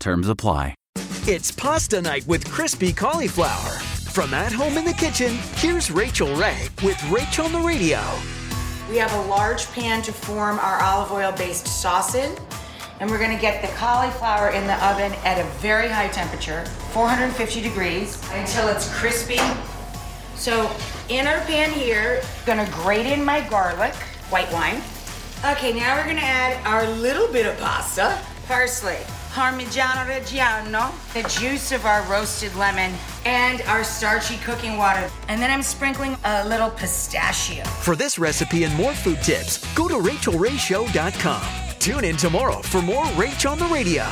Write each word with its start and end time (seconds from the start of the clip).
Terms 0.00 0.28
apply. 0.28 0.74
It's 1.26 1.50
pasta 1.50 2.00
night 2.00 2.26
with 2.26 2.50
crispy 2.50 2.92
cauliflower. 2.92 3.72
From 4.12 4.32
at 4.32 4.52
home 4.52 4.78
in 4.78 4.84
the 4.84 4.92
kitchen, 4.92 5.36
here's 5.56 5.90
Rachael 5.90 6.34
Ray 6.34 6.68
with 6.82 7.02
Rachel 7.10 7.46
on 7.46 7.52
the 7.52 7.60
Radio. 7.60 8.00
We 8.88 8.96
have 8.96 9.12
a 9.12 9.28
large 9.28 9.70
pan 9.72 10.02
to 10.02 10.12
form 10.12 10.58
our 10.60 10.80
olive 10.82 11.12
oil 11.12 11.32
based 11.32 11.66
sauce 11.66 12.14
in. 12.14 12.34
And 13.00 13.10
we're 13.10 13.18
gonna 13.18 13.38
get 13.38 13.62
the 13.62 13.68
cauliflower 13.76 14.50
in 14.50 14.66
the 14.66 14.74
oven 14.84 15.12
at 15.24 15.38
a 15.38 15.44
very 15.58 15.88
high 15.88 16.08
temperature, 16.08 16.64
450 16.92 17.60
degrees, 17.60 18.20
until 18.32 18.68
it's 18.68 18.92
crispy. 18.98 19.38
So 20.34 20.70
in 21.08 21.26
our 21.26 21.40
pan 21.42 21.70
here, 21.70 22.22
gonna 22.46 22.68
grate 22.72 23.06
in 23.06 23.24
my 23.24 23.40
garlic, 23.48 23.94
white 24.30 24.50
wine. 24.52 24.80
Okay, 25.44 25.72
now 25.72 25.96
we're 25.96 26.06
gonna 26.06 26.20
add 26.20 26.64
our 26.66 26.88
little 26.96 27.28
bit 27.28 27.46
of 27.46 27.56
pasta, 27.58 28.18
parsley, 28.46 28.98
Parmigiano 29.30 30.06
Reggiano, 30.06 30.92
the 31.12 31.22
juice 31.28 31.72
of 31.72 31.84
our 31.84 32.02
roasted 32.10 32.54
lemon, 32.56 32.92
and 33.24 33.60
our 33.62 33.84
starchy 33.84 34.36
cooking 34.38 34.76
water. 34.76 35.10
And 35.28 35.40
then 35.40 35.50
I'm 35.50 35.62
sprinkling 35.62 36.16
a 36.24 36.46
little 36.48 36.70
pistachio. 36.70 37.64
For 37.64 37.94
this 37.96 38.18
recipe 38.18 38.64
and 38.64 38.74
more 38.74 38.94
food 38.94 39.22
tips, 39.22 39.58
go 39.74 39.88
to 39.88 39.94
rachaelrayshow.com. 39.94 41.42
Tune 41.78 42.04
in 42.04 42.16
tomorrow 42.16 42.60
for 42.62 42.82
more 42.82 43.04
Rach 43.16 43.50
on 43.50 43.58
the 43.58 43.66
Radio. 43.66 44.04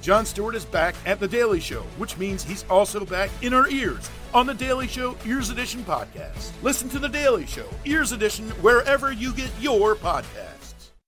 Jon 0.00 0.26
Stewart 0.26 0.56
is 0.56 0.64
back 0.64 0.96
at 1.06 1.20
The 1.20 1.28
Daily 1.28 1.60
Show, 1.60 1.82
which 1.96 2.18
means 2.18 2.42
he's 2.42 2.64
also 2.68 3.04
back 3.04 3.30
in 3.40 3.54
our 3.54 3.68
ears 3.68 4.10
on 4.34 4.46
The 4.46 4.54
Daily 4.54 4.88
Show 4.88 5.16
Ears 5.24 5.50
Edition 5.50 5.84
podcast. 5.84 6.50
Listen 6.60 6.88
to 6.88 6.98
The 6.98 7.08
Daily 7.08 7.46
Show 7.46 7.68
Ears 7.84 8.10
Edition 8.10 8.48
wherever 8.62 9.12
you 9.12 9.32
get 9.32 9.50
your 9.60 9.94
podcast. 9.94 10.61